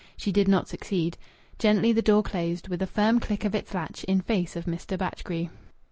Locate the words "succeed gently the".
0.67-2.01